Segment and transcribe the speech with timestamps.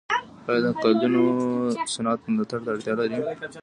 [0.49, 1.23] آیا د قالینو
[1.93, 3.19] صنعت ملاتړ ته اړتیا لري؟